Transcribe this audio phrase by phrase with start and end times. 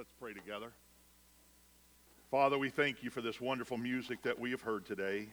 [0.00, 0.72] Let's pray together.
[2.30, 5.28] Father, we thank you for this wonderful music that we have heard today.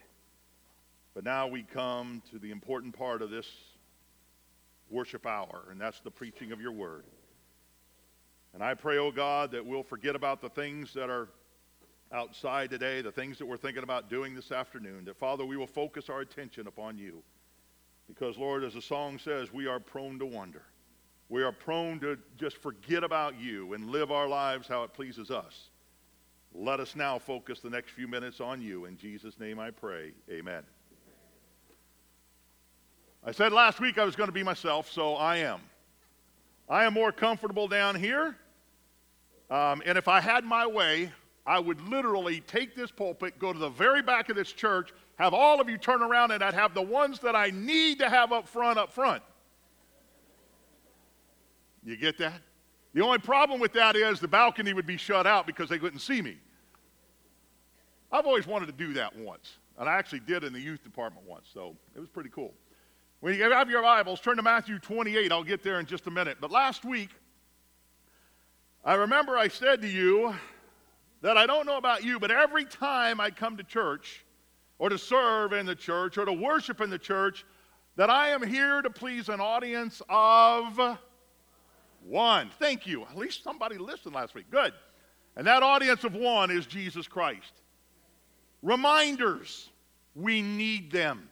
[1.15, 3.47] But now we come to the important part of this
[4.89, 7.05] worship hour, and that's the preaching of your word.
[8.53, 11.29] And I pray, oh God, that we'll forget about the things that are
[12.11, 15.65] outside today, the things that we're thinking about doing this afternoon, that Father, we will
[15.65, 17.23] focus our attention upon you.
[18.05, 20.63] Because, Lord, as the song says, we are prone to wonder.
[21.29, 25.29] We are prone to just forget about you and live our lives how it pleases
[25.29, 25.69] us.
[26.53, 28.85] Let us now focus the next few minutes on you.
[28.85, 30.13] In Jesus' name I pray.
[30.29, 30.63] Amen.
[33.25, 35.59] I said last week I was going to be myself, so I am.
[36.69, 38.37] I am more comfortable down here.
[39.49, 41.11] Um, and if I had my way,
[41.45, 45.33] I would literally take this pulpit, go to the very back of this church, have
[45.33, 48.31] all of you turn around, and I'd have the ones that I need to have
[48.31, 49.23] up front up front.
[51.87, 52.41] You get that?
[52.93, 55.99] The only problem with that is the balcony would be shut out because they couldn't
[55.99, 56.35] see me.
[58.11, 61.25] I've always wanted to do that once, and I actually did in the youth department
[61.25, 62.53] once, so it was pretty cool.
[63.21, 65.31] When you have your Bibles, turn to Matthew 28.
[65.31, 66.39] I'll get there in just a minute.
[66.41, 67.11] But last week,
[68.83, 70.35] I remember I said to you
[71.21, 74.25] that I don't know about you, but every time I come to church,
[74.77, 77.45] or to serve in the church, or to worship in the church,
[77.95, 80.99] that I am here to please an audience of
[82.07, 82.49] one.
[82.59, 83.03] Thank you.
[83.03, 84.49] At least somebody listened last week.
[84.49, 84.73] Good.
[85.35, 87.53] And that audience of one is Jesus Christ.
[88.61, 89.69] Reminders.
[90.15, 91.29] We need them.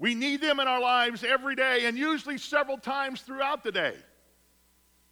[0.00, 3.94] We need them in our lives every day and usually several times throughout the day.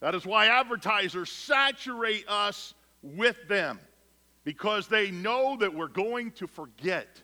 [0.01, 3.79] That is why advertisers saturate us with them
[4.43, 7.23] because they know that we're going to forget.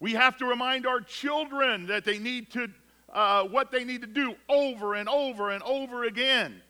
[0.00, 2.68] We have to remind our children that they need to
[3.12, 6.60] uh, what they need to do over and over and over again.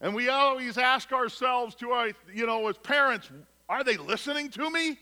[0.00, 3.30] And we always ask ourselves, to our, you know, as parents,
[3.68, 4.98] are they listening to me?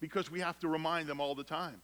[0.00, 1.80] Because we have to remind them all the time.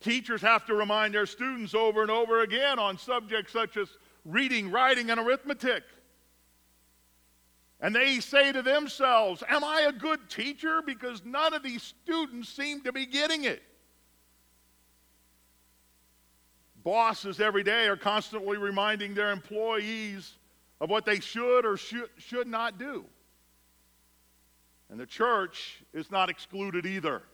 [0.00, 3.88] Teachers have to remind their students over and over again on subjects such as
[4.24, 5.82] reading, writing, and arithmetic.
[7.80, 10.82] And they say to themselves, Am I a good teacher?
[10.82, 13.62] Because none of these students seem to be getting it.
[16.86, 20.34] Bosses every day are constantly reminding their employees
[20.80, 23.04] of what they should or should, should not do.
[24.88, 27.24] And the church is not excluded either.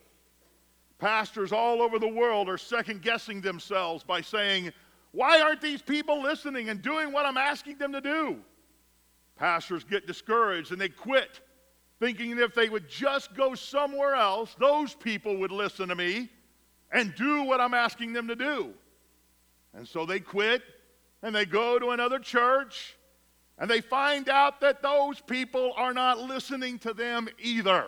[0.99, 4.73] Pastors all over the world are second guessing themselves by saying,
[5.11, 8.39] Why aren't these people listening and doing what I'm asking them to do?
[9.37, 11.41] Pastors get discouraged and they quit,
[12.01, 16.31] thinking that if they would just go somewhere else, those people would listen to me
[16.91, 18.73] and do what I'm asking them to do.
[19.75, 20.63] And so they quit
[21.23, 22.97] and they go to another church
[23.59, 27.87] and they find out that those people are not listening to them either.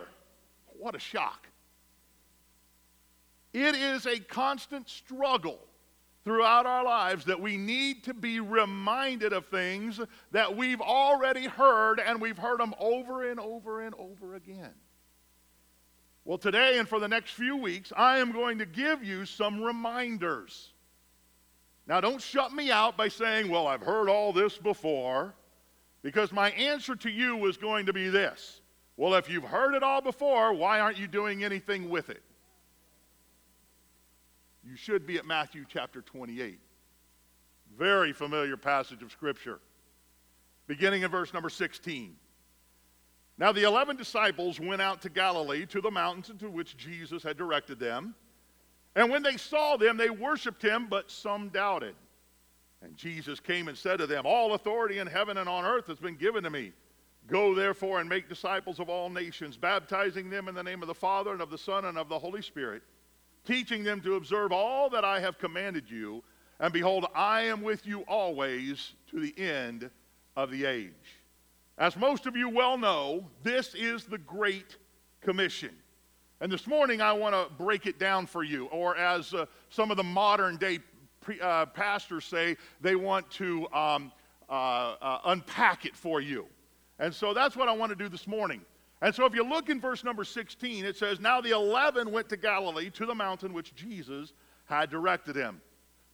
[0.79, 1.47] What a shock.
[3.53, 5.59] It is a constant struggle
[6.23, 11.99] throughout our lives that we need to be reminded of things that we've already heard
[11.99, 14.73] and we've heard them over and over and over again.
[16.25, 19.61] Well, today and for the next few weeks, I am going to give you some
[19.61, 20.73] reminders.
[21.87, 25.35] Now, don't shut me out by saying, Well, I've heard all this before,
[26.01, 28.61] because my answer to you was going to be this
[28.97, 32.23] Well, if you've heard it all before, why aren't you doing anything with it?
[34.63, 36.59] You should be at Matthew chapter 28.
[37.77, 39.59] Very familiar passage of Scripture,
[40.65, 42.15] beginning in verse number 16.
[43.37, 47.37] Now, the eleven disciples went out to Galilee to the mountains into which Jesus had
[47.37, 48.15] directed them.
[48.95, 51.95] And when they saw them, they worshiped him, but some doubted.
[52.81, 55.99] And Jesus came and said to them, All authority in heaven and on earth has
[55.99, 56.71] been given to me.
[57.27, 60.93] Go therefore and make disciples of all nations, baptizing them in the name of the
[60.93, 62.83] Father and of the Son and of the Holy Spirit,
[63.45, 66.23] teaching them to observe all that I have commanded you.
[66.59, 69.89] And behold, I am with you always to the end
[70.37, 70.93] of the age.
[71.77, 74.77] As most of you well know, this is the Great
[75.21, 75.75] Commission.
[76.41, 79.89] And this morning, I want to break it down for you, or as uh, some
[79.89, 80.79] of the modern day
[81.21, 84.11] pre, uh, pastors say, they want to um,
[84.49, 86.45] uh, uh, unpack it for you.
[86.99, 88.61] And so that's what I want to do this morning.
[89.01, 92.29] And so if you look in verse number 16, it says, Now the eleven went
[92.29, 94.33] to Galilee, to the mountain which Jesus
[94.65, 95.61] had directed him.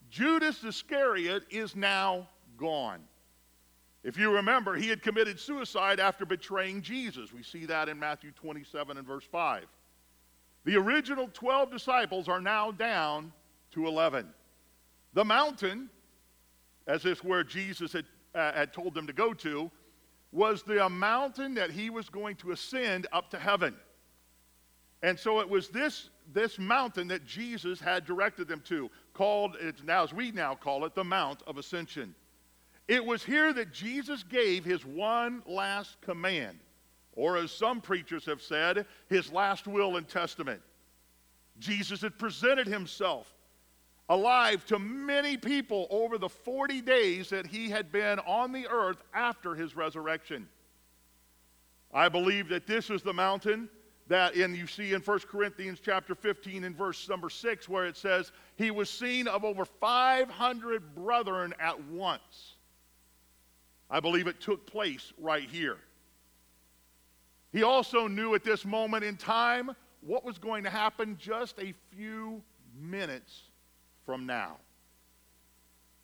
[0.09, 2.27] Judas Iscariot is now
[2.57, 3.01] gone.
[4.03, 7.31] If you remember, he had committed suicide after betraying Jesus.
[7.31, 9.65] We see that in Matthew 27 and verse 5.
[10.63, 13.31] The original 12 disciples are now down
[13.71, 14.27] to 11.
[15.13, 15.89] The mountain,
[16.87, 18.05] as is where Jesus had,
[18.35, 19.71] uh, had told them to go to,
[20.31, 23.75] was the mountain that he was going to ascend up to heaven.
[25.03, 29.83] And so it was this, this mountain that Jesus had directed them to, called, it's
[29.83, 32.13] now, as we now call it, the Mount of Ascension.
[32.87, 36.59] It was here that Jesus gave his one last command,
[37.15, 40.61] or as some preachers have said, his last will and testament.
[41.59, 43.33] Jesus had presented himself
[44.09, 49.01] alive to many people over the 40 days that he had been on the earth
[49.13, 50.47] after his resurrection.
[51.93, 53.69] I believe that this is the mountain
[54.07, 57.95] that and you see in 1 Corinthians chapter 15 and verse number 6 where it
[57.95, 62.55] says he was seen of over 500 brethren at once.
[63.89, 65.77] I believe it took place right here.
[67.51, 69.71] He also knew at this moment in time
[70.01, 72.41] what was going to happen just a few
[72.79, 73.43] minutes
[74.05, 74.57] from now.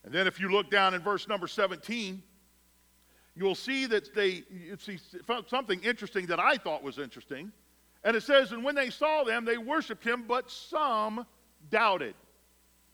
[0.03, 2.21] And then if you look down in verse number 17,
[3.35, 4.43] you'll see that they
[4.79, 4.99] see
[5.47, 7.51] something interesting that I thought was interesting.
[8.03, 11.25] And it says, And when they saw them, they worshiped him, but some
[11.69, 12.15] doubted.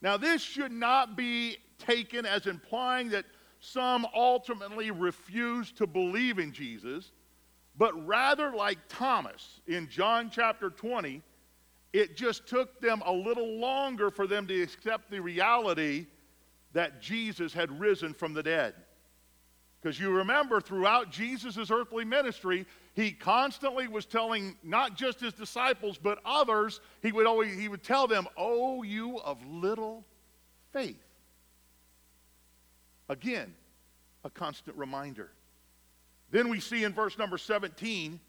[0.01, 3.25] Now, this should not be taken as implying that
[3.59, 7.11] some ultimately refused to believe in Jesus,
[7.77, 11.21] but rather like Thomas in John chapter 20,
[11.91, 16.07] it just took them a little longer for them to accept the reality
[16.73, 18.73] that Jesus had risen from the dead.
[19.81, 25.99] Because you remember, throughout Jesus' earthly ministry, he constantly was telling not just his disciples,
[26.01, 30.05] but others, he would always he would tell them, Oh, you of little
[30.71, 31.03] faith.
[33.09, 33.53] Again,
[34.23, 35.31] a constant reminder.
[36.33, 38.19] Then we see in verse number 17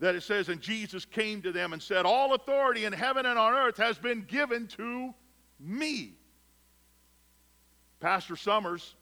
[0.00, 3.38] that it says, And Jesus came to them and said, All authority in heaven and
[3.38, 5.14] on earth has been given to
[5.60, 6.14] me.
[8.00, 8.96] Pastor Summers,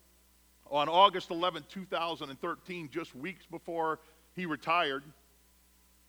[0.71, 3.99] on August 11, 2013, just weeks before
[4.37, 5.05] he retired,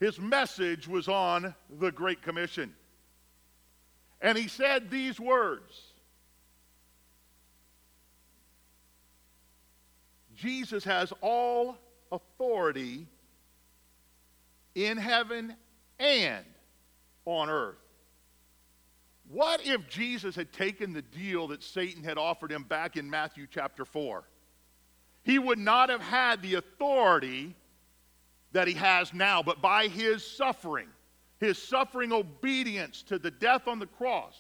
[0.02, 2.76] his message was on the Great Commission.
[4.20, 5.84] And he said these words
[10.36, 11.78] Jesus has all
[12.16, 13.08] authority
[14.74, 15.56] in heaven
[16.00, 16.46] and
[17.26, 17.78] on earth.
[19.30, 23.48] What if Jesus had taken the deal that Satan had offered him back in Matthew
[23.50, 24.24] chapter 4?
[25.24, 27.56] He would not have had the authority
[28.52, 30.88] that he has now, but by his suffering,
[31.40, 34.36] his suffering obedience to the death on the cross,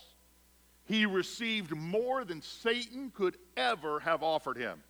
[0.85, 4.83] he received more than Satan could ever have offered him.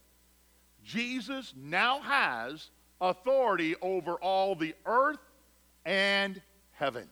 [0.83, 2.69] Jesus now has
[3.01, 5.19] authority over all the earth
[5.85, 6.41] and
[6.73, 7.07] heaven.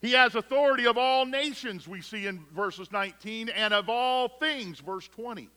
[0.00, 4.78] He has authority of all nations, we see in verses 19, and of all things,
[4.78, 5.48] verse 20.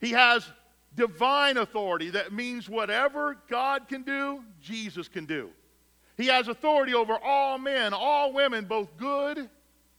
[0.00, 0.48] He has
[0.94, 2.10] divine authority.
[2.10, 5.50] That means whatever God can do, Jesus can do.
[6.16, 9.50] He has authority over all men, all women, both good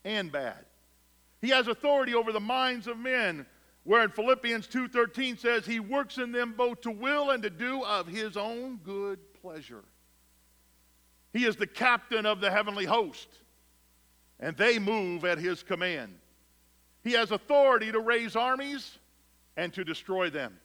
[0.06, 0.66] and bad.
[1.42, 3.46] He has authority over the minds of men,
[3.86, 7.84] where in Philippians 2:13 says he works in them both to will and to do
[7.86, 9.86] of his own good pleasure.
[11.32, 13.28] He is the captain of the heavenly host,
[14.40, 16.18] and they move at his command.
[17.04, 18.98] He has authority to raise armies
[19.56, 20.60] and to destroy them.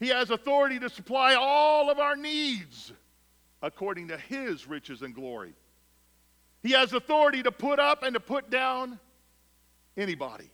[0.00, 2.92] He has authority to supply all of our needs
[3.60, 5.52] according to his riches and glory.
[6.62, 8.98] He has authority to put up and to put down
[9.96, 10.50] anybody.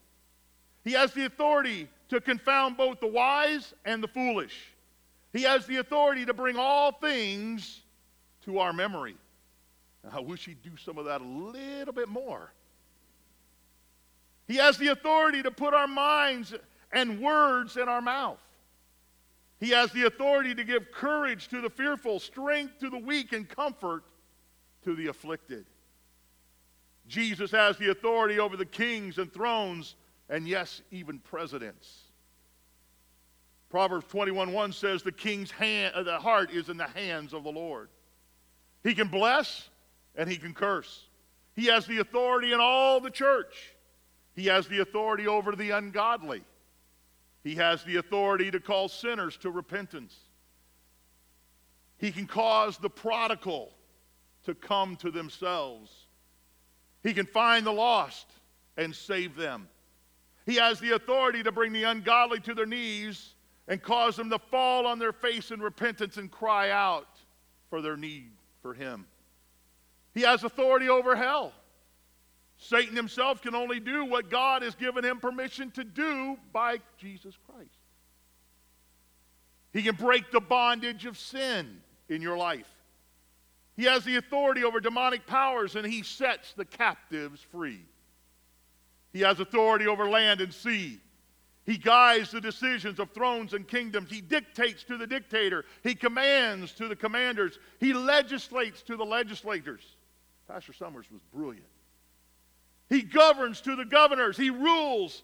[0.85, 4.73] He has the authority to confound both the wise and the foolish.
[5.33, 7.81] He has the authority to bring all things
[8.45, 9.17] to our memory.
[10.13, 12.53] I wish he'd do some of that a little bit more.
[14.47, 16.55] He has the authority to put our minds
[16.93, 18.41] and words in our mouth.
[19.59, 23.49] He has the authority to give courage to the fearful, strength to the weak, and
[23.49, 24.05] comfort
[24.85, 25.65] to the afflicted.
[27.09, 29.95] Jesus has the authority over the kings and thrones,
[30.29, 32.03] and yes, even presidents.
[33.69, 37.53] Proverbs 21:1 says, "The king's hand, uh, the heart is in the hands of the
[37.53, 37.91] Lord.
[38.83, 39.69] He can bless
[40.15, 41.09] and he can curse.
[41.55, 43.75] He has the authority in all the church.
[44.35, 46.45] He has the authority over the ungodly.
[47.43, 50.17] He has the authority to call sinners to repentance.
[51.99, 53.73] He can cause the prodigal
[54.45, 56.07] to come to themselves.
[57.03, 58.27] He can find the lost
[58.77, 59.69] and save them.
[60.47, 63.35] He has the authority to bring the ungodly to their knees
[63.67, 67.09] and cause them to fall on their face in repentance and cry out
[67.71, 69.07] for their need for Him.
[70.15, 71.53] He has authority over hell.
[72.57, 77.37] Satan himself can only do what God has given him permission to do by Jesus
[77.47, 77.71] Christ.
[79.73, 82.69] He can break the bondage of sin in your life.
[83.77, 87.81] He has the authority over demonic powers and he sets the captives free.
[89.15, 90.99] He has authority over land and sea.
[91.65, 94.11] He guides the decisions of thrones and kingdoms.
[94.11, 95.65] He dictates to the dictator.
[95.85, 97.61] He commands to the commanders.
[97.79, 99.97] He legislates to the legislators.
[100.49, 101.65] Pastor Summers was brilliant.
[102.91, 104.37] He governs to the governors.
[104.37, 105.23] He rules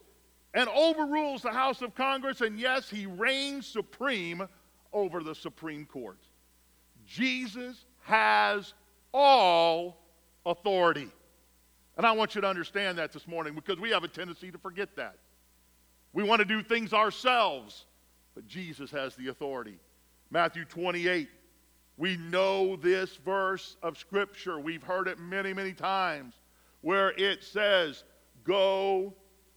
[0.54, 2.40] and overrules the House of Congress.
[2.40, 4.46] And yes, he reigns supreme
[4.92, 6.20] over the Supreme Court.
[7.06, 8.72] Jesus has
[9.12, 9.98] all
[10.46, 11.10] authority.
[12.00, 14.56] And I want you to understand that this morning because we have a tendency to
[14.56, 15.18] forget that.
[16.14, 17.84] We want to do things ourselves,
[18.34, 19.78] but Jesus has the authority.
[20.30, 21.28] Matthew 28.
[21.98, 24.58] We know this verse of Scripture.
[24.58, 26.32] We've heard it many, many times
[26.80, 28.04] where it says,
[28.44, 29.12] Go,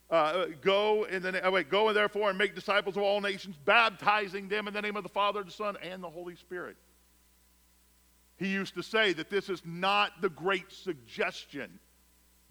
[0.10, 3.56] uh, go, in the, oh wait, go and therefore and make disciples of all nations,
[3.64, 6.76] baptizing them in the name of the Father, the Son, and the Holy Spirit.
[8.36, 11.80] He used to say that this is not the great suggestion,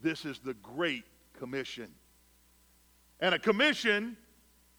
[0.02, 1.04] this is the great
[1.38, 1.88] commission.
[3.21, 4.16] And a commission,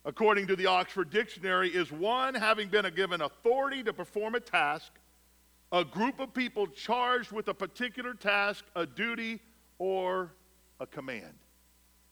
[0.06, 4.92] according to the Oxford Dictionary, is one having been given authority to perform a task,
[5.72, 9.40] a group of people charged with a particular task, a duty,
[9.80, 10.32] or
[10.80, 11.34] a command.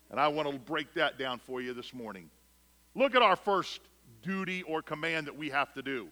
[0.10, 2.30] And I want to break that down for you this morning.
[2.96, 3.82] Look at our first
[4.24, 6.08] duty or command that we have to do,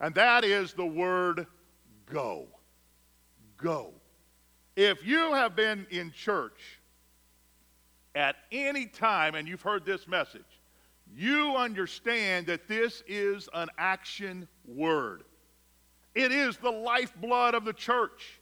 [0.00, 1.46] and that is the word
[2.06, 2.46] go.
[3.56, 3.92] Go.
[4.78, 6.78] If you have been in church
[8.14, 10.60] at any time and you've heard this message,
[11.12, 15.24] you understand that this is an action word.
[16.14, 18.38] It is the lifeblood of the church.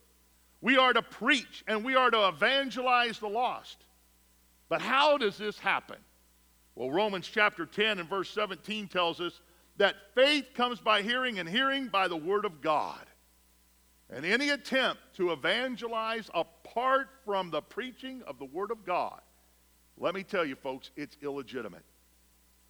[0.61, 3.79] We are to preach and we are to evangelize the lost.
[4.69, 5.97] But how does this happen?
[6.75, 9.41] Well, Romans chapter 10 and verse 17 tells us
[9.79, 13.07] that faith comes by hearing and hearing by the word of God.
[14.11, 19.21] And any attempt to evangelize apart from the preaching of the Word of God,
[19.99, 21.85] let me tell you, folks, it's illegitimate.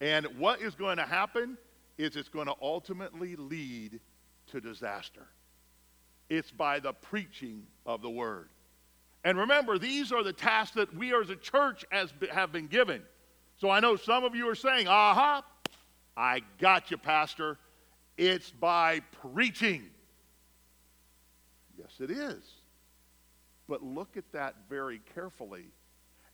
[0.00, 1.59] And what is going to happen
[1.99, 4.00] is it's going to ultimately lead
[4.50, 5.26] to disaster.
[6.28, 8.49] It's by the preaching of the Word.
[9.25, 13.02] And remember, these are the tasks that we as a church has, have been given.
[13.59, 15.45] So I know some of you are saying, aha,
[16.16, 17.59] I got you, Pastor.
[18.16, 19.90] It's by preaching.
[21.78, 22.42] Yes, it is.
[23.68, 25.66] But look at that very carefully.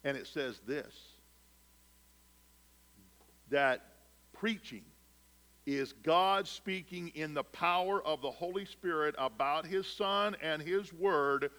[0.04, 0.94] And it says this
[3.50, 3.84] that
[4.32, 4.82] preaching
[5.66, 10.92] is God speaking in the power of the Holy Spirit about His Son and His
[10.92, 11.50] Word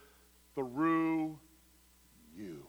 [0.55, 1.39] through
[2.35, 2.65] you.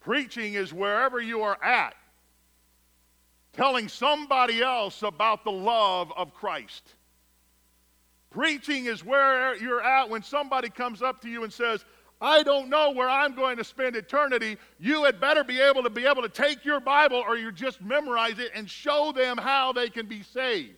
[0.00, 1.94] Preaching is wherever you are at,
[3.54, 6.82] telling somebody else about the love of Christ.
[8.34, 11.84] Preaching is where you're at when somebody comes up to you and says,
[12.20, 14.56] I don't know where I'm going to spend eternity.
[14.80, 17.80] You had better be able to be able to take your Bible or you just
[17.80, 20.74] memorize it and show them how they can be saved.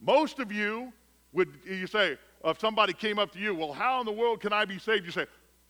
[0.00, 0.92] Most of you
[1.32, 4.52] would you say, if somebody came up to you, well, how in the world can
[4.52, 5.04] I be saved?
[5.04, 5.26] You say,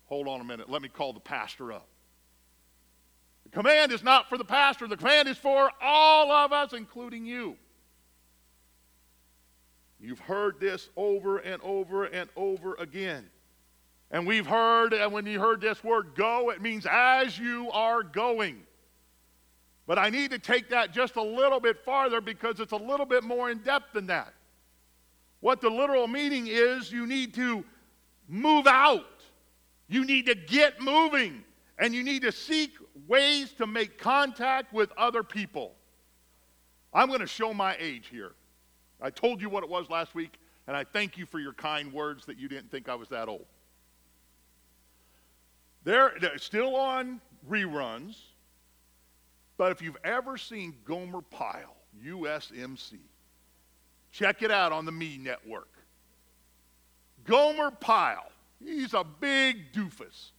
[0.07, 1.87] hold on a minute, let me call the pastor up.
[3.45, 7.27] The command is not for the pastor, the command is for all of us, including
[7.27, 7.59] you.
[10.05, 13.25] You've heard this over and over and over again.
[14.11, 18.03] And we've heard, and when you heard this word go, it means as you are
[18.03, 18.65] going.
[19.87, 23.07] But I need to take that just a little bit farther because it's a little
[23.07, 24.35] bit more in depth than that.
[25.41, 27.65] What the literal meaning is, you need to
[28.29, 29.23] move out.
[29.89, 31.45] You need to get moving.
[31.79, 32.73] And you need to seek
[33.09, 35.75] ways to make contact with other people.
[36.93, 38.35] I'm going to show my age here.
[39.05, 41.93] I told you what it was last week, and I thank you for your kind
[41.93, 43.45] words that you didn't think I was that old.
[45.85, 48.17] They're, they're still on reruns,
[49.59, 52.95] but if you've ever seen Gomer Pyle, USMC,
[54.11, 55.69] check it out on the Me Network.
[57.25, 60.31] Gomer Pyle, he's a big doofus.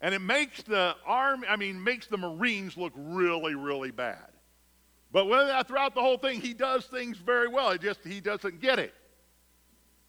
[0.00, 4.27] And it makes the army, I mean, makes the Marines look really, really bad.
[5.12, 7.70] But when, uh, throughout the whole thing, he does things very well.
[7.70, 8.94] It just he doesn't get it.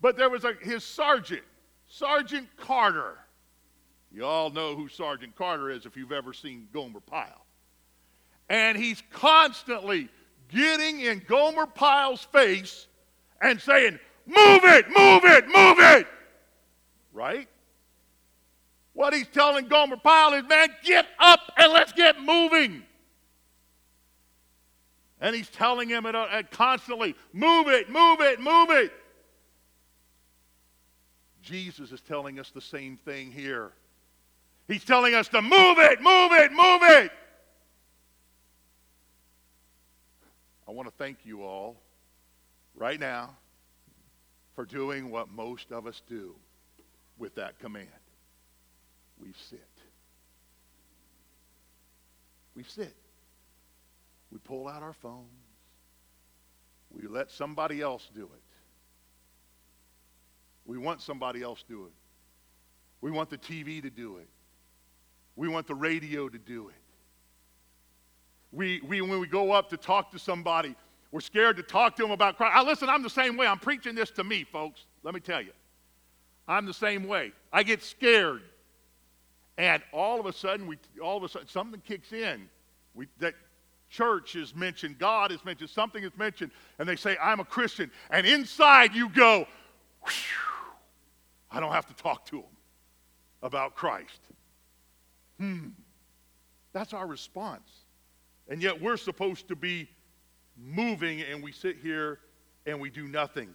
[0.01, 1.43] But there was a, his sergeant,
[1.87, 3.17] Sergeant Carter.
[4.11, 7.45] You all know who Sergeant Carter is if you've ever seen Gomer Pyle.
[8.49, 10.09] And he's constantly
[10.49, 12.87] getting in Gomer Pyle's face
[13.41, 16.07] and saying, Move it, move it, move it.
[17.13, 17.47] Right?
[18.93, 22.83] What he's telling Gomer Pyle is, man, get up and let's get moving.
[25.21, 28.93] And he's telling him uh, constantly, move it, move it, move it.
[31.41, 33.71] Jesus is telling us the same thing here.
[34.67, 37.11] He's telling us to move it, move it, move it.
[40.67, 41.75] I want to thank you all
[42.75, 43.31] right now
[44.55, 46.35] for doing what most of us do
[47.17, 47.87] with that command.
[49.19, 49.67] We sit.
[52.55, 52.95] We sit.
[54.31, 55.27] We pull out our phones.
[56.91, 58.41] We let somebody else do it.
[60.65, 61.93] We want somebody else to do it.
[63.01, 64.27] We want the TV to do it.
[65.35, 66.75] We want the radio to do it.
[68.51, 70.75] We, we, when we go up to talk to somebody,
[71.11, 72.55] we're scared to talk to them about Christ.
[72.55, 73.47] I, listen, I'm the same way.
[73.47, 74.85] I'm preaching this to me, folks.
[75.03, 75.51] Let me tell you.
[76.47, 77.31] I'm the same way.
[77.53, 78.41] I get scared.
[79.57, 82.49] And all of a sudden, we, all of a sudden, something kicks in.
[82.95, 83.35] We, that
[83.89, 87.91] church is mentioned, God is mentioned, something is mentioned, and they say, I'm a Christian.
[88.09, 89.45] And inside you go,
[91.51, 92.45] I don't have to talk to them
[93.41, 94.19] about Christ.
[95.39, 95.69] Hmm.
[96.73, 97.69] That's our response.
[98.47, 99.89] And yet we're supposed to be
[100.57, 102.19] moving and we sit here
[102.65, 103.49] and we do nothing.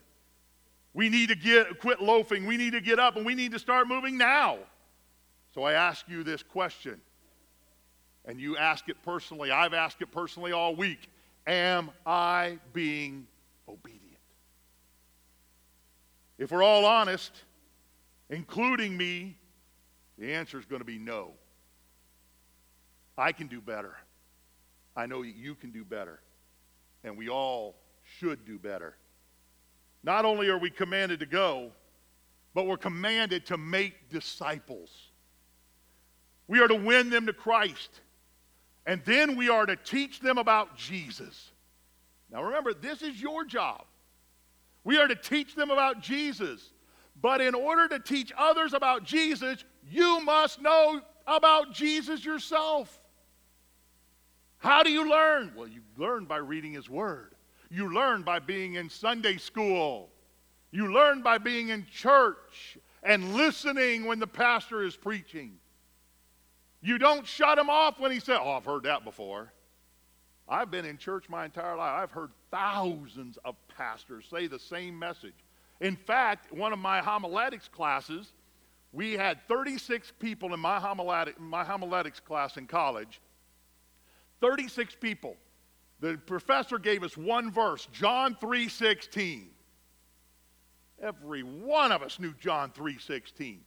[0.94, 2.46] We need to get quit loafing.
[2.46, 4.58] We need to get up and we need to start moving now.
[5.54, 7.00] So I ask you this question.
[8.26, 9.50] And you ask it personally.
[9.50, 11.10] I've asked it personally all week.
[11.46, 13.26] Am I being
[13.68, 14.00] obedient?
[16.38, 17.32] If we're all honest,
[18.30, 19.36] including me,
[20.18, 21.32] the answer is going to be no.
[23.16, 23.94] I can do better.
[24.96, 26.20] I know you can do better.
[27.04, 27.76] And we all
[28.18, 28.96] should do better.
[30.02, 31.72] Not only are we commanded to go,
[32.54, 34.90] but we're commanded to make disciples.
[36.46, 38.00] We are to win them to Christ.
[38.86, 41.52] And then we are to teach them about Jesus.
[42.30, 43.84] Now remember, this is your job.
[44.82, 46.70] We are to teach them about Jesus.
[47.20, 53.00] But in order to teach others about Jesus, you must know about Jesus yourself.
[54.58, 55.52] How do you learn?
[55.56, 57.34] Well, you learn by reading His Word.
[57.70, 60.10] You learn by being in Sunday school.
[60.70, 65.58] You learn by being in church and listening when the pastor is preaching.
[66.84, 69.50] You don't shut him off when he says, Oh, I've heard that before.
[70.46, 72.02] I've been in church my entire life.
[72.02, 75.32] I've heard thousands of pastors say the same message.
[75.80, 78.34] In fact, one of my homiletics classes,
[78.92, 83.22] we had 36 people in my, homiletic, my homiletics class in college,
[84.42, 85.36] 36 people.
[86.00, 89.48] The professor gave us one verse, John 3:16.
[91.00, 93.60] Every one of us knew John 3:16.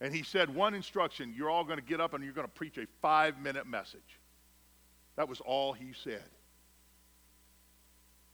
[0.00, 2.52] And he said one instruction, you're all going to get up and you're going to
[2.52, 4.00] preach a 5-minute message.
[5.16, 6.22] That was all he said.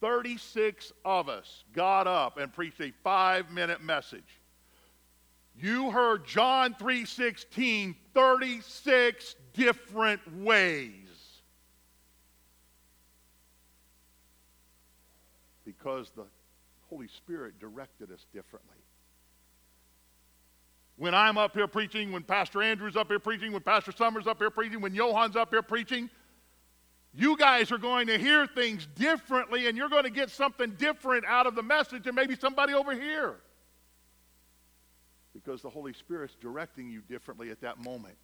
[0.01, 4.41] 36 of us got up and preached a 5-minute message.
[5.57, 11.05] You heard John 3:16 36 different ways.
[15.65, 16.25] because the
[16.89, 18.77] Holy Spirit directed us differently.
[20.97, 24.39] When I'm up here preaching, when Pastor Andrew's up here preaching, when Pastor Summers up
[24.39, 26.09] here preaching, when Johan's up here preaching,
[27.13, 31.25] you guys are going to hear things differently and you're going to get something different
[31.27, 33.37] out of the message than maybe somebody over here.
[35.33, 38.17] Because the Holy Spirit's directing you differently at that moment.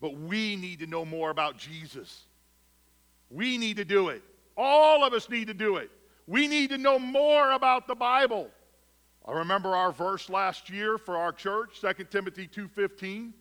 [0.00, 2.24] But we need to know more about Jesus.
[3.30, 4.22] We need to do it.
[4.56, 5.90] All of us need to do it.
[6.26, 8.50] We need to know more about the Bible.
[9.26, 13.32] I remember our verse last year for our church, 2 Timothy 2:15.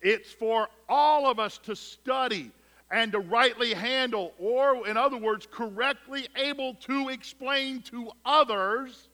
[0.00, 2.50] It's for all of us to study
[2.90, 9.08] and to rightly handle, or in other words, correctly able to explain to others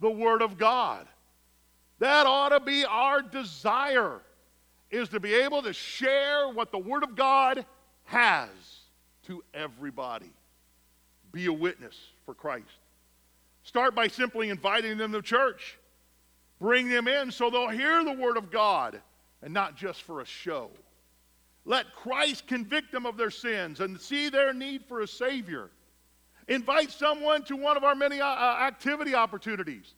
[0.00, 1.06] the Word of God.
[1.98, 4.20] That ought to be our desire,
[4.90, 7.64] is to be able to share what the Word of God
[8.04, 8.50] has
[9.24, 10.32] to everybody.
[11.30, 12.78] Be a witness for Christ.
[13.66, 15.76] Start by simply inviting them to church.
[16.60, 19.02] Bring them in so they'll hear the Word of God
[19.42, 20.70] and not just for a show.
[21.64, 25.70] Let Christ convict them of their sins and see their need for a Savior.
[26.46, 29.94] Invite someone to one of our many uh, uh activity opportunities.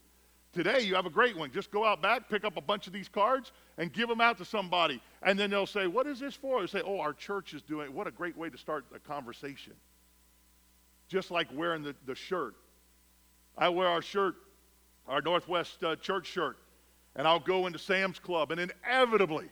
[0.54, 1.52] Today, you have a great one.
[1.52, 4.38] Just go out back, pick up a bunch of these cards, and give them out
[4.38, 5.02] to somebody.
[5.22, 6.62] And then they'll say, What is this for?
[6.62, 7.92] They say, Oh, our church is doing it.
[7.92, 9.74] What a great way to start a conversation
[11.09, 12.54] just like wearing the, the shirt.
[13.58, 14.36] I wear our shirt,
[15.08, 16.56] our Northwest uh, church shirt,
[17.16, 19.48] and I'll go into Sam's Club, and inevitably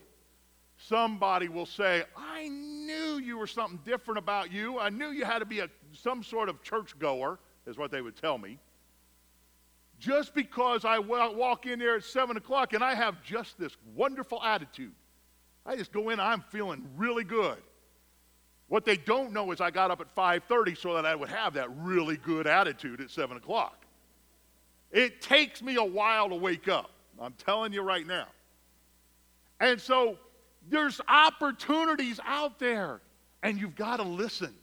[0.79, 4.79] somebody will say, I knew you were something different about you.
[4.79, 8.17] I knew you had to be a, some sort of churchgoer, is what they would
[8.17, 8.59] tell me.
[9.99, 14.43] Just because I walk in there at 7 o'clock and I have just this wonderful
[14.43, 14.93] attitude.
[15.65, 17.57] I just go in, I'm feeling really good.
[18.69, 21.55] What they don't know is I got up at 5:30 so that I would have
[21.55, 23.86] that really good attitude at 7 o'clock.
[24.97, 26.91] It takes me a while to wake up.
[27.21, 28.29] I'm telling you right now.
[29.61, 30.17] And so
[30.71, 33.03] there's opportunities out there,
[33.43, 34.55] and you've got to listen.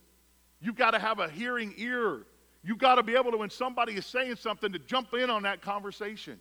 [0.60, 2.26] You've got to have a hearing ear.
[2.64, 5.44] You've got to be able to, when somebody is saying something, to jump in on
[5.44, 6.40] that conversation.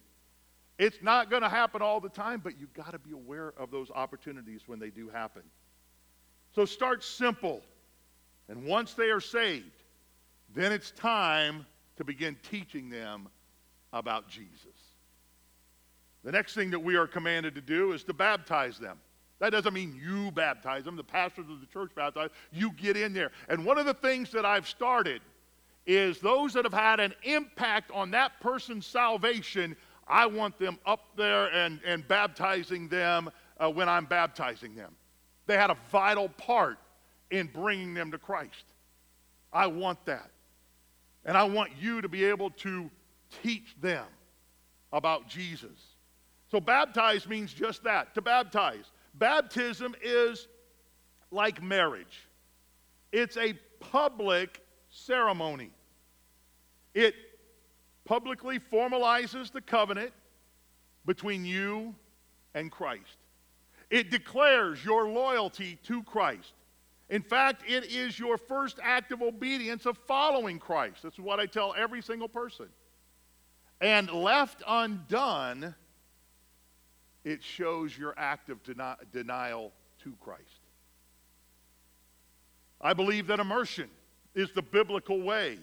[0.78, 3.70] It's not going to happen all the time, but you've got to be aware of
[3.70, 5.42] those opportunities when they do happen.
[6.54, 7.60] So start simple.
[8.48, 9.82] And once they are saved,
[10.54, 11.66] then it's time
[11.98, 13.28] to begin teaching them
[13.92, 14.66] about Jesus.
[16.24, 18.98] The next thing that we are commanded to do is to baptize them.
[19.40, 22.30] That doesn't mean you baptize them, the pastors of the church baptize.
[22.52, 23.32] You get in there.
[23.48, 25.20] And one of the things that I've started
[25.84, 29.76] is those that have had an impact on that person's salvation,
[30.06, 34.94] I want them up there and, and baptizing them uh, when I'm baptizing them.
[35.46, 36.78] They had a vital part
[37.32, 38.64] in bringing them to Christ.
[39.52, 40.30] I want that.
[41.24, 42.90] And I want you to be able to
[43.42, 44.06] teach them
[44.92, 45.96] about Jesus.
[46.50, 48.84] So, baptize means just that to baptize.
[49.14, 50.48] Baptism is
[51.30, 52.28] like marriage,
[53.10, 55.70] it's a public ceremony.
[56.94, 57.14] It
[58.04, 60.12] publicly formalizes the covenant
[61.06, 61.94] between you
[62.54, 63.16] and Christ.
[63.90, 66.52] It declares your loyalty to Christ.
[67.08, 71.02] In fact, it is your first act of obedience of following Christ.
[71.02, 72.66] That's what I tell every single person.
[73.82, 75.74] And left undone,
[77.24, 79.72] it shows your act of deni- denial
[80.04, 80.60] to Christ.
[82.80, 83.90] I believe that immersion
[84.36, 85.58] is the biblical way.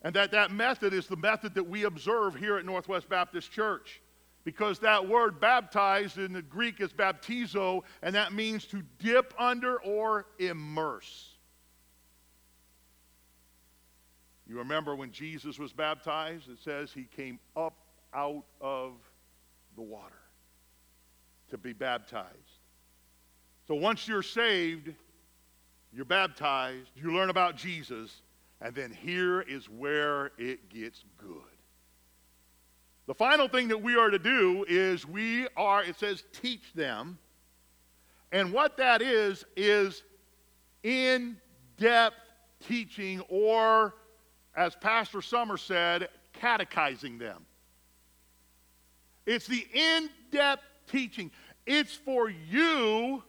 [0.00, 4.00] And that that method is the method that we observe here at Northwest Baptist Church.
[4.44, 9.76] Because that word baptized in the Greek is baptizo, and that means to dip under
[9.82, 11.31] or immerse.
[14.52, 16.50] You remember when Jesus was baptized?
[16.50, 17.72] It says he came up
[18.12, 18.92] out of
[19.76, 20.20] the water
[21.48, 22.28] to be baptized.
[23.66, 24.92] So once you're saved,
[25.90, 28.20] you're baptized, you learn about Jesus,
[28.60, 31.30] and then here is where it gets good.
[33.06, 37.16] The final thing that we are to do is we are, it says, teach them.
[38.32, 40.02] And what that is, is
[40.82, 41.38] in
[41.78, 42.16] depth
[42.60, 43.94] teaching, or
[44.54, 47.44] as Pastor Summer said, catechizing them.
[49.26, 51.30] It's the in depth teaching.
[51.66, 53.22] It's for you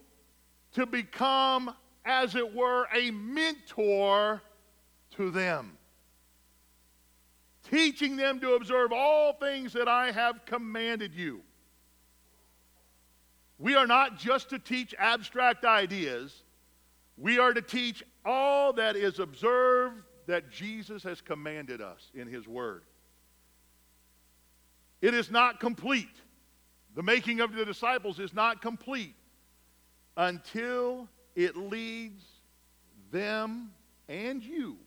[0.74, 4.42] to become, as it were, a mentor
[5.12, 5.78] to them.
[7.70, 11.42] Teaching them to observe all things that I have commanded you.
[13.60, 16.44] We are not just to teach abstract ideas,
[17.18, 22.48] we are to teach all that is observed that Jesus has commanded us in His
[22.48, 22.84] Word.
[25.02, 26.16] It is not complete.
[26.96, 29.16] The making of the disciples is not complete
[30.16, 32.24] until it leads
[33.12, 33.72] them
[34.08, 34.78] and you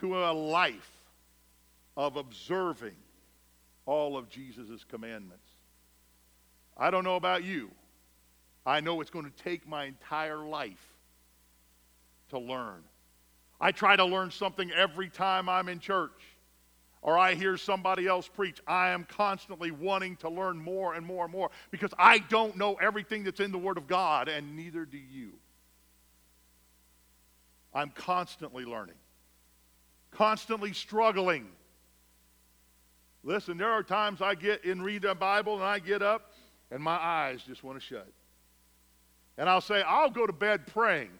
[0.00, 0.90] to a life
[1.96, 2.96] of observing
[3.86, 5.48] all of Jesus' commandments.
[6.76, 7.70] I don't know about you.
[8.64, 10.94] I know it's going to take my entire life
[12.30, 12.82] to learn.
[13.60, 16.12] I try to learn something every time I'm in church
[17.02, 21.24] or I hear somebody else preach, I am constantly wanting to learn more and more
[21.24, 24.84] and more because I don't know everything that's in the Word of God, and neither
[24.84, 25.32] do you.
[27.72, 28.96] I'm constantly learning,
[30.10, 31.46] constantly struggling.
[33.22, 36.32] Listen, there are times I get in read the Bible and I get up
[36.70, 38.08] and my eyes just want to shut.
[39.36, 41.10] And I'll say, I'll go to bed praying.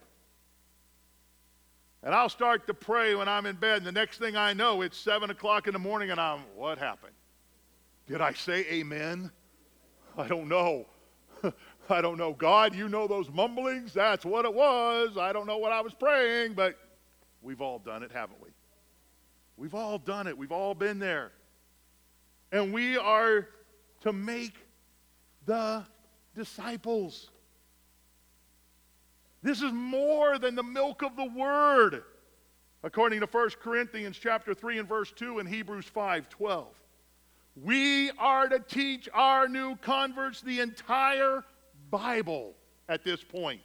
[2.02, 4.82] And I'll start to pray when I'm in bed, and the next thing I know,
[4.82, 7.14] it's 7 o'clock in the morning, and I'm, what happened?
[8.06, 9.30] Did I say amen?
[10.16, 10.86] I don't know.
[11.90, 12.32] I don't know.
[12.32, 13.92] God, you know those mumblings?
[13.92, 15.16] That's what it was.
[15.16, 16.76] I don't know what I was praying, but
[17.42, 18.50] we've all done it, haven't we?
[19.56, 20.38] We've all done it.
[20.38, 21.32] We've all been there.
[22.52, 23.48] And we are
[24.02, 24.54] to make
[25.46, 25.84] the
[26.34, 27.30] disciples.
[29.48, 32.02] This is more than the milk of the word,
[32.82, 36.66] according to 1 Corinthians chapter 3 and verse 2 and Hebrews 5 12.
[37.56, 41.46] We are to teach our new converts the entire
[41.90, 42.56] Bible
[42.90, 43.62] at this point.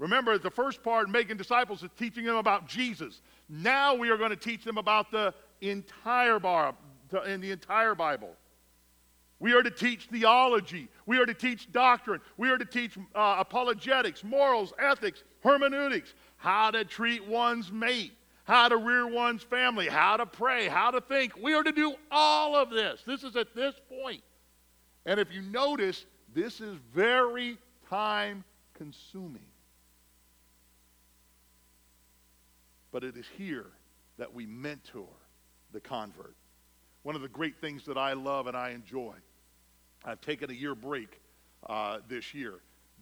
[0.00, 3.22] Remember, the first part, making disciples, is teaching them about Jesus.
[3.48, 6.76] Now we are going to teach them about the entire Bible,
[7.24, 8.34] in the entire Bible.
[9.38, 10.88] We are to teach theology.
[11.04, 12.20] We are to teach doctrine.
[12.36, 18.12] We are to teach uh, apologetics, morals, ethics, hermeneutics, how to treat one's mate,
[18.44, 21.36] how to rear one's family, how to pray, how to think.
[21.36, 23.02] We are to do all of this.
[23.06, 24.22] This is at this point.
[25.04, 27.58] And if you notice, this is very
[27.90, 28.42] time
[28.74, 29.46] consuming.
[32.90, 33.66] But it is here
[34.16, 35.08] that we mentor
[35.72, 36.34] the convert.
[37.02, 39.14] One of the great things that I love and I enjoy
[40.06, 41.20] I've taken a year break
[41.68, 42.54] uh, this year,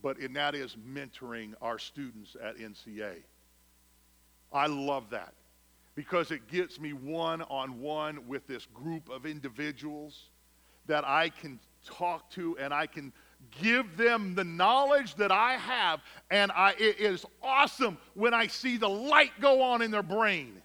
[0.02, 3.16] but and that is mentoring our students at NCA.
[4.52, 5.34] I love that
[5.94, 10.30] because it gets me one on one with this group of individuals
[10.86, 13.12] that I can talk to and I can
[13.60, 16.00] give them the knowledge that I have.
[16.30, 20.60] And I, it is awesome when I see the light go on in their brain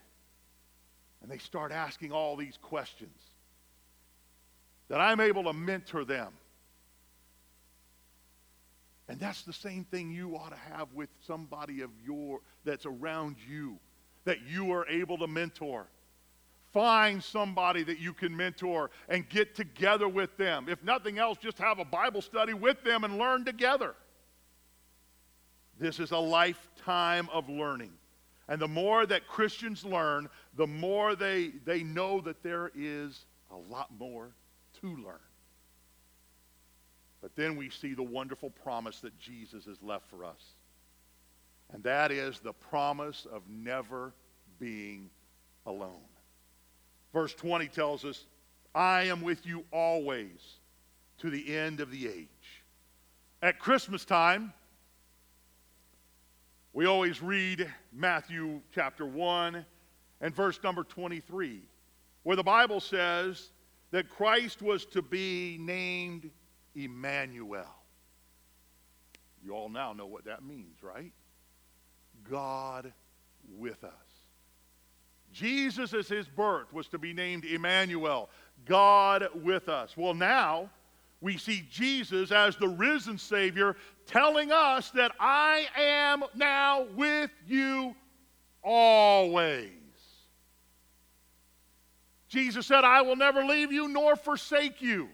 [1.22, 3.29] and they start asking all these questions
[4.90, 6.32] that I'm able to mentor them.
[9.08, 13.36] And that's the same thing you ought to have with somebody of your that's around
[13.48, 13.78] you
[14.24, 15.86] that you are able to mentor.
[16.72, 20.68] Find somebody that you can mentor and get together with them.
[20.68, 23.94] If nothing else, just have a Bible study with them and learn together.
[25.78, 27.92] This is a lifetime of learning.
[28.48, 33.56] And the more that Christians learn, the more they, they know that there is a
[33.56, 34.30] lot more
[34.80, 35.18] to learn.
[37.20, 40.54] But then we see the wonderful promise that Jesus has left for us.
[41.72, 44.12] And that is the promise of never
[44.58, 45.10] being
[45.66, 46.00] alone.
[47.12, 48.24] Verse 20 tells us,
[48.74, 50.58] I am with you always
[51.18, 52.28] to the end of the age.
[53.42, 54.52] At Christmas time,
[56.72, 59.64] we always read Matthew chapter 1
[60.20, 61.62] and verse number 23,
[62.22, 63.50] where the Bible says
[63.90, 66.30] that Christ was to be named
[66.74, 67.74] Emmanuel.
[69.44, 71.12] You all now know what that means, right?
[72.28, 72.92] God
[73.56, 73.92] with us.
[75.32, 78.28] Jesus, as his birth, was to be named Emmanuel,
[78.66, 79.96] God with us.
[79.96, 80.70] Well, now
[81.20, 83.76] we see Jesus as the risen Savior
[84.06, 87.94] telling us that I am now with you
[88.62, 89.79] always.
[92.30, 95.08] Jesus said, I will never leave you nor forsake you.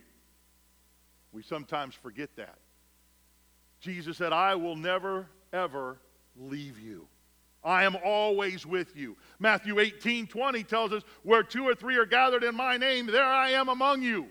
[1.32, 2.58] We sometimes forget that.
[3.80, 5.98] Jesus said, I will never, ever
[6.36, 7.08] leave you.
[7.64, 9.16] I am always with you.
[9.38, 13.24] Matthew 18 20 tells us, Where two or three are gathered in my name, there
[13.24, 14.26] I am among you.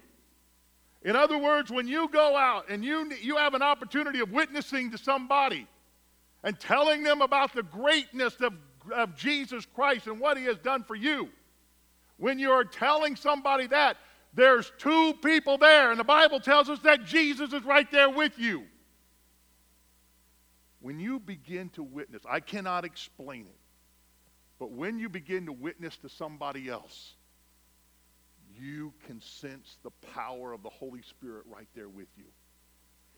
[1.01, 4.91] In other words, when you go out and you, you have an opportunity of witnessing
[4.91, 5.67] to somebody
[6.43, 8.53] and telling them about the greatness of,
[8.93, 11.29] of Jesus Christ and what he has done for you,
[12.17, 13.97] when you're telling somebody that,
[14.33, 18.37] there's two people there, and the Bible tells us that Jesus is right there with
[18.37, 18.63] you.
[20.81, 23.59] When you begin to witness, I cannot explain it,
[24.59, 27.13] but when you begin to witness to somebody else,
[28.59, 32.25] you can sense the power of the Holy Spirit right there with you.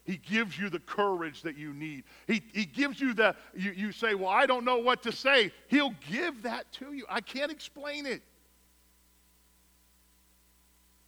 [0.03, 2.05] He gives you the courage that you need.
[2.27, 5.51] He, he gives you the, you, you say, Well, I don't know what to say.
[5.67, 7.05] He'll give that to you.
[7.09, 8.21] I can't explain it.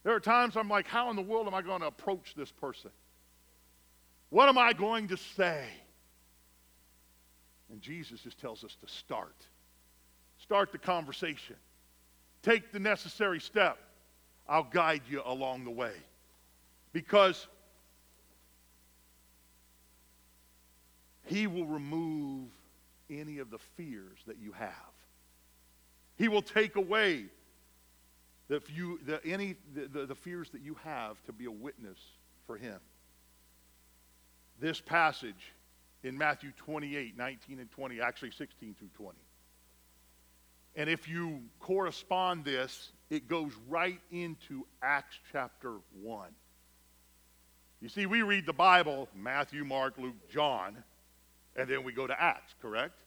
[0.04, 2.52] There are times I'm like, how in the world am I going to approach this
[2.52, 2.92] person?
[4.30, 5.66] What am I going to say?
[7.72, 9.36] And Jesus just tells us to start.
[10.42, 11.56] Start the conversation.
[12.42, 13.78] Take the necessary step.
[14.48, 15.94] I'll guide you along the way.
[16.94, 17.48] Because
[21.26, 22.48] He will remove
[23.10, 24.72] any of the fears that you have.
[26.18, 27.26] He will take away
[28.50, 32.00] the, you, the, any, the, the, the fears that you have to be a witness
[32.48, 32.80] for him.
[34.60, 35.54] This passage
[36.04, 39.18] in Matthew 28, 19 and 20, actually 16 through 20.
[40.76, 46.30] And if you correspond this, it goes right into Acts chapter 1.
[47.82, 50.84] You see, we read the Bible, Matthew, Mark, Luke, John,
[51.56, 53.00] and then we go to Acts, correct?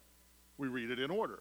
[0.56, 1.40] We read it in order.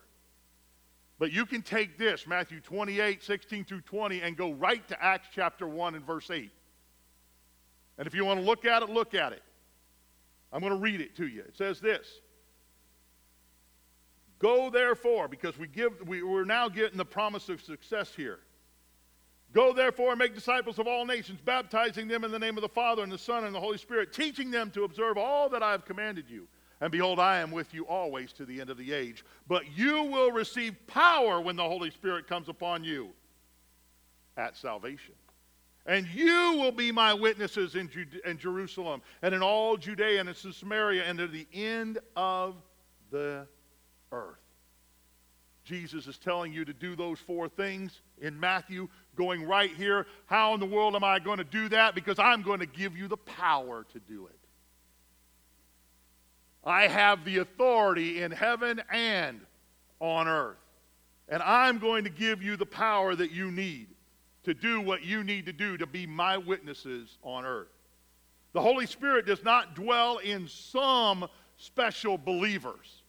[1.21, 5.27] But you can take this, Matthew 28, 16 through 20, and go right to Acts
[5.31, 6.49] chapter 1 and verse 8.
[7.99, 9.43] And if you want to look at it, look at it.
[10.51, 11.41] I'm going to read it to you.
[11.41, 12.07] It says this
[14.39, 18.39] Go therefore, because we give, we, we're now getting the promise of success here.
[19.53, 22.69] Go therefore and make disciples of all nations, baptizing them in the name of the
[22.69, 25.69] Father and the Son and the Holy Spirit, teaching them to observe all that I
[25.69, 26.47] have commanded you.
[26.81, 29.23] And behold, I am with you always to the end of the age.
[29.47, 33.09] But you will receive power when the Holy Spirit comes upon you
[34.35, 35.13] at salvation.
[35.85, 40.29] And you will be my witnesses in, Jude- in Jerusalem and in all Judea and
[40.29, 42.55] in Samaria and to the end of
[43.11, 43.47] the
[44.11, 44.37] earth.
[45.63, 50.07] Jesus is telling you to do those four things in Matthew, going right here.
[50.25, 51.93] How in the world am I going to do that?
[51.93, 54.40] Because I'm going to give you the power to do it.
[56.63, 59.41] I have the authority in heaven and
[59.99, 60.57] on earth.
[61.29, 63.87] And I'm going to give you the power that you need
[64.43, 67.69] to do what you need to do to be my witnesses on earth.
[68.53, 73.03] The Holy Spirit does not dwell in some special believers.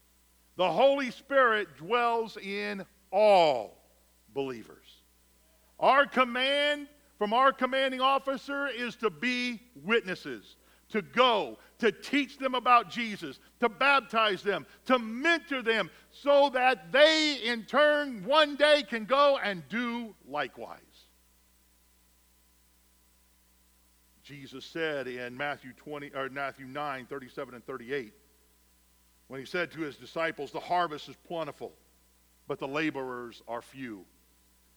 [0.56, 3.78] The Holy Spirit dwells in all
[4.34, 4.86] believers.
[5.80, 6.86] Our command
[7.18, 10.56] from our commanding officer is to be witnesses,
[10.90, 16.92] to go, to teach them about Jesus, to baptize them, to mentor them, so that
[16.92, 20.78] they in turn one day can go and do likewise.
[24.22, 28.12] Jesus said in Matthew 20 or Matthew 9, 37 and 38,
[29.26, 31.72] when he said to his disciples, The harvest is plentiful,
[32.46, 34.04] but the laborers are few.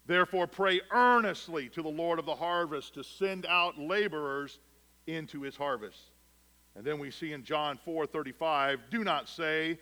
[0.07, 4.57] Therefore, pray earnestly to the Lord of the harvest to send out laborers
[5.05, 5.99] into his harvest.
[6.75, 9.79] And then we see in John 4 35, do not say,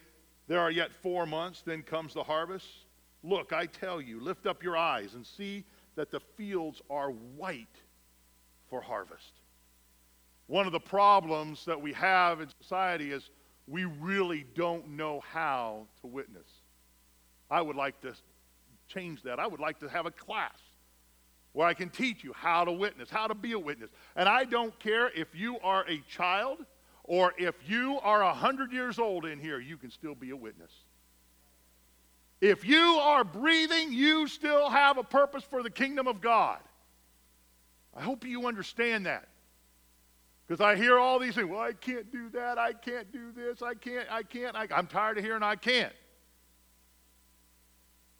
[0.47, 2.67] There are yet four months, then comes the harvest.
[3.23, 5.63] Look, I tell you, lift up your eyes and see
[5.95, 7.77] that the fields are white
[8.69, 9.31] for harvest.
[10.47, 13.29] One of the problems that we have in society is
[13.67, 16.47] we really don't know how to witness.
[17.49, 18.13] I would like to
[18.87, 19.39] change that.
[19.39, 20.57] I would like to have a class
[21.53, 23.89] where I can teach you how to witness, how to be a witness.
[24.15, 26.65] And I don't care if you are a child
[27.03, 30.71] or if you are 100 years old in here, you can still be a witness.
[32.39, 36.59] If you are breathing, you still have a purpose for the kingdom of God.
[37.95, 39.27] I hope you understand that.
[40.45, 41.47] Because I hear all these things.
[41.47, 42.57] Well, I can't do that.
[42.57, 43.61] I can't do this.
[43.61, 44.07] I can't.
[44.11, 44.55] I can't.
[44.55, 45.93] I, I'm tired of hearing I can't.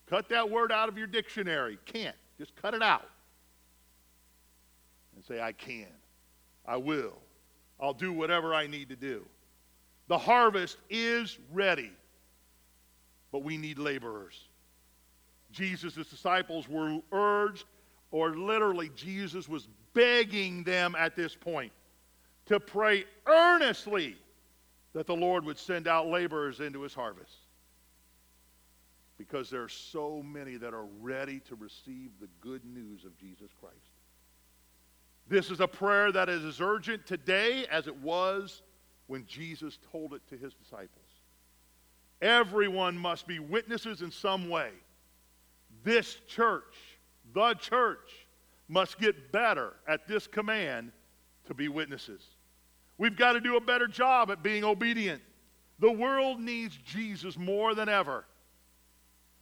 [0.08, 1.78] Cut that word out of your dictionary.
[1.86, 2.16] Can't.
[2.38, 3.10] Just cut it out.
[5.16, 5.88] And say, I can.
[6.66, 7.18] I will.
[7.80, 9.26] I'll do whatever I need to do.
[10.08, 11.92] The harvest is ready,
[13.32, 14.48] but we need laborers.
[15.52, 17.66] Jesus' disciples were urged,
[18.12, 21.72] or literally, Jesus was begging them at this point
[22.46, 24.18] to pray earnestly
[24.94, 27.34] that the Lord would send out laborers into his harvest.
[29.18, 33.50] Because there are so many that are ready to receive the good news of Jesus
[33.60, 33.76] Christ.
[35.28, 38.62] This is a prayer that is as urgent today as it was
[39.08, 40.90] when Jesus told it to his disciples.
[42.22, 44.70] Everyone must be witnesses in some way.
[45.84, 46.76] This church,
[47.34, 48.28] the church,
[48.68, 50.92] must get better at this command
[51.46, 52.22] to be witnesses.
[52.98, 55.22] We've got to do a better job at being obedient.
[55.80, 58.26] The world needs Jesus more than ever.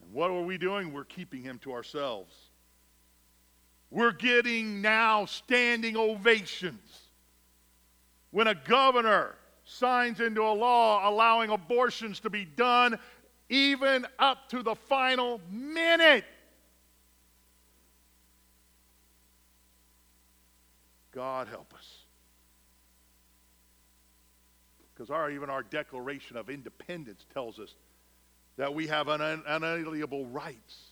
[0.01, 0.91] And what are we doing?
[0.91, 2.33] We're keeping him to ourselves.
[3.91, 6.79] We're getting now standing ovations.
[8.31, 12.97] When a governor signs into a law allowing abortions to be done
[13.49, 16.23] even up to the final minute.
[21.11, 21.97] God help us.
[24.93, 27.75] Because our, even our Declaration of Independence tells us
[28.57, 30.90] that we have un- unalienable rights,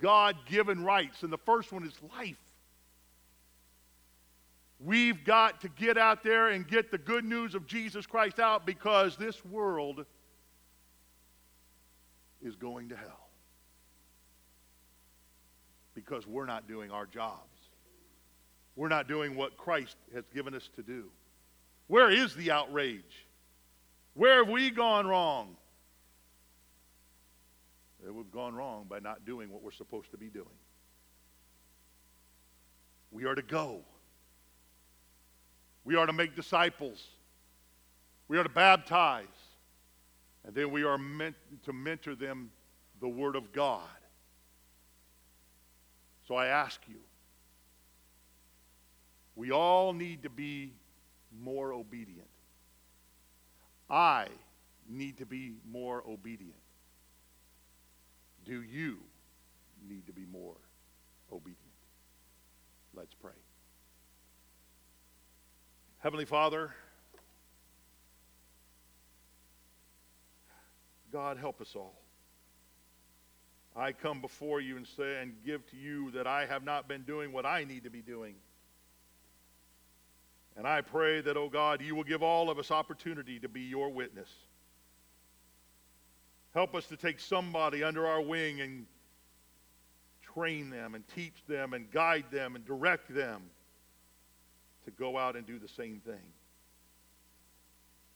[0.00, 2.36] God given rights, and the first one is life.
[4.80, 8.66] We've got to get out there and get the good news of Jesus Christ out
[8.66, 10.04] because this world
[12.42, 13.28] is going to hell.
[15.94, 17.40] Because we're not doing our jobs.
[18.76, 21.04] We're not doing what Christ has given us to do.
[21.86, 23.26] Where is the outrage?
[24.14, 25.56] Where have we gone wrong?
[28.12, 30.46] We've gone wrong by not doing what we're supposed to be doing.
[33.10, 33.80] We are to go.
[35.84, 37.02] We are to make disciples.
[38.28, 39.26] We are to baptize.
[40.44, 42.50] And then we are meant to mentor them
[43.00, 43.88] the Word of God.
[46.26, 46.96] So I ask you,
[49.36, 50.72] we all need to be
[51.42, 52.28] more obedient.
[53.90, 54.26] I
[54.88, 56.54] need to be more obedient.
[58.44, 58.98] Do you
[59.88, 60.56] need to be more
[61.32, 61.58] obedient?
[62.94, 63.32] Let's pray.
[65.98, 66.70] Heavenly Father,
[71.12, 71.94] God, help us all.
[73.76, 77.02] I come before you and say and give to you that I have not been
[77.02, 78.34] doing what I need to be doing.
[80.56, 83.62] And I pray that, oh God, you will give all of us opportunity to be
[83.62, 84.28] your witness.
[86.54, 88.86] Help us to take somebody under our wing and
[90.22, 93.42] train them and teach them and guide them and direct them
[94.84, 96.32] to go out and do the same thing.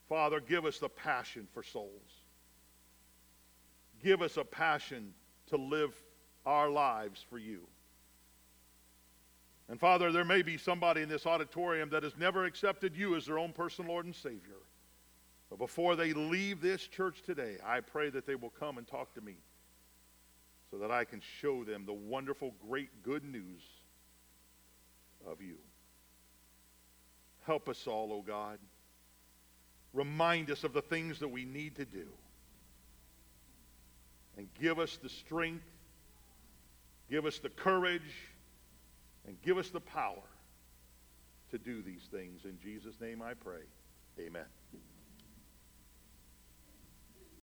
[0.08, 2.22] Father, give us the passion for souls.
[4.02, 5.12] Give us a passion
[5.48, 5.94] to live
[6.46, 7.66] our lives for you.
[9.68, 13.26] And Father, there may be somebody in this auditorium that has never accepted you as
[13.26, 14.62] their own personal Lord and Savior.
[15.50, 19.14] But before they leave this church today, I pray that they will come and talk
[19.14, 19.36] to me
[20.70, 23.62] so that I can show them the wonderful, great, good news
[25.26, 25.56] of you.
[27.46, 28.58] Help us all, O oh God.
[29.94, 32.06] Remind us of the things that we need to do.
[34.36, 35.64] And give us the strength,
[37.10, 38.02] give us the courage,
[39.26, 40.22] and give us the power
[41.50, 42.44] to do these things.
[42.44, 43.62] In Jesus' name I pray.
[44.20, 44.44] Amen.